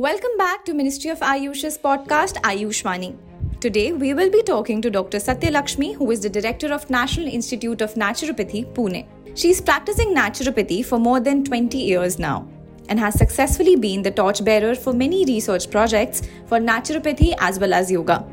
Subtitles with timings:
[0.00, 3.08] Welcome back to Ministry of Ayush's podcast Ayushmani.
[3.60, 5.20] Today we will be talking to Dr.
[5.20, 9.04] Satya Lakshmi, who is the director of National Institute of Naturopathy, Pune.
[9.34, 12.48] She is practicing naturopathy for more than 20 years now
[12.88, 17.90] and has successfully been the torchbearer for many research projects for naturopathy as well as
[17.90, 18.24] yoga.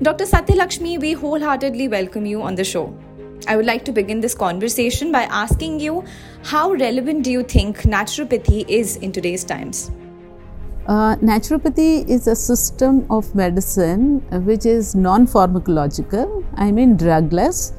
[0.00, 0.24] Dr.
[0.24, 2.86] Satya Lakshmi, we wholeheartedly welcome you on the show.
[3.46, 6.04] I would like to begin this conversation by asking you
[6.42, 9.90] how relevant do you think naturopathy is in today's times?
[10.86, 17.72] Uh, naturopathy is a system of medicine which is non pharmacological, I mean drugless,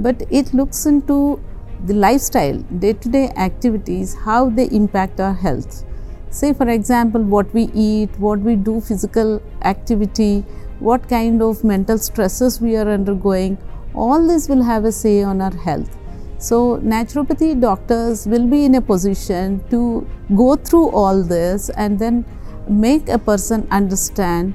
[0.00, 1.40] but it looks into
[1.86, 5.84] the lifestyle, day to day activities, how they impact our health.
[6.30, 10.40] Say, for example, what we eat, what we do, physical activity,
[10.80, 13.58] what kind of mental stresses we are undergoing,
[13.94, 15.96] all this will have a say on our health.
[16.38, 22.24] So, naturopathy doctors will be in a position to go through all this and then
[22.70, 24.54] make a person understand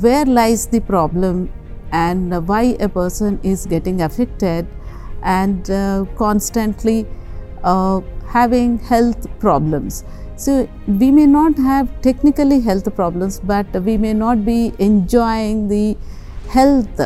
[0.00, 1.50] where lies the problem
[1.92, 4.66] and why a person is getting affected
[5.22, 7.06] and uh, constantly
[7.64, 10.04] uh, having health problems.
[10.36, 15.96] So, we may not have technically health problems, but we may not be enjoying the
[16.48, 17.00] health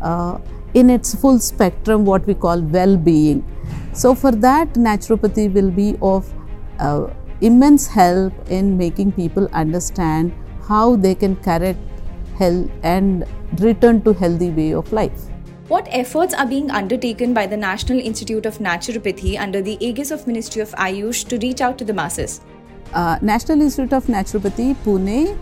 [0.00, 0.38] uh,
[0.72, 3.44] in its full spectrum, what we call well being.
[3.92, 6.32] So, for that, naturopathy will be of
[6.78, 7.08] uh,
[7.40, 10.32] immense help in making people understand
[10.68, 11.78] how they can correct
[12.38, 13.24] health and
[13.58, 15.26] return to healthy way of life.
[15.68, 20.26] What efforts are being undertaken by the National Institute of Naturopathy under the aegis of
[20.26, 22.40] Ministry of Ayush to reach out to the masses?
[22.92, 25.38] Uh, National Institute of Naturopathy, Pune,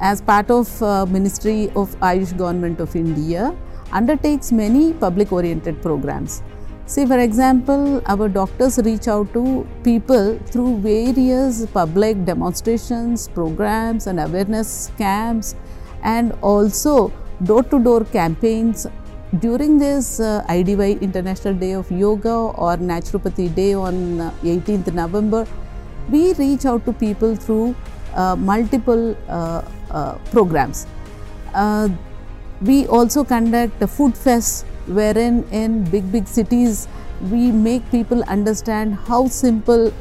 [0.00, 3.56] as part of uh, Ministry of Ayush Government of India,
[3.92, 6.42] undertakes many public-oriented programs.
[6.86, 14.18] Say, for example, our doctors reach out to people through various public demonstrations, programs, and
[14.18, 15.54] awareness camps,
[16.02, 17.12] and also
[17.44, 18.86] door to door campaigns.
[19.38, 25.46] During this uh, IDY International Day of Yoga or Naturopathy Day on uh, 18th November,
[26.10, 27.76] we reach out to people through
[28.14, 30.86] uh, multiple uh, uh, programs.
[31.54, 31.88] Uh,
[32.62, 36.88] we also conduct food fest wherein in big big cities
[37.30, 39.92] we make people understand how simple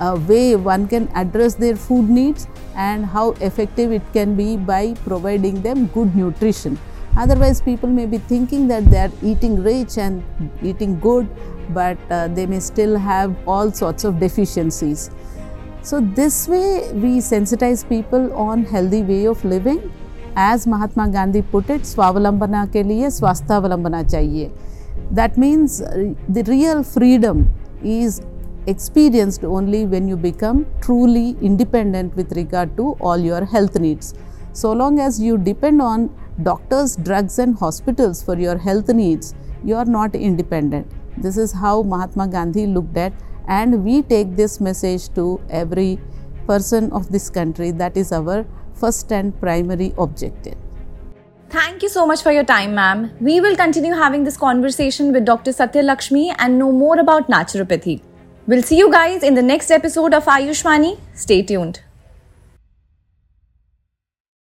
[0.00, 4.94] uh, way one can address their food needs and how effective it can be by
[5.04, 6.78] providing them good nutrition.
[7.16, 10.22] Otherwise people may be thinking that they are eating rich and
[10.62, 11.28] eating good
[11.70, 15.10] but uh, they may still have all sorts of deficiencies.
[15.82, 19.92] So this way we sensitize people on healthy way of living
[20.51, 24.51] as Mahatma Gandhi put it स्वावलंबना के लिए स्वास्थ्यावलंबना चाहिए
[25.13, 27.45] that means the real freedom
[27.97, 28.21] is
[28.71, 34.13] experienced only when you become truly independent with regard to all your health needs.
[34.53, 36.09] So long as you depend on
[36.41, 40.91] doctors, drugs, and hospitals for your health needs, you are not independent.
[41.17, 43.13] This is how Mahatma Gandhi looked at,
[43.47, 45.99] and we take this message to every
[46.47, 47.71] person of this country.
[47.71, 48.45] That is our
[48.80, 50.56] first and primary objective.
[51.50, 53.10] Thank you so much for your time, ma'am.
[53.20, 55.52] We will continue having this conversation with Dr.
[55.52, 58.00] Satya Lakshmi and know more about naturopathy.
[58.46, 60.98] We'll see you guys in the next episode of Ayushmani.
[61.14, 61.80] Stay tuned.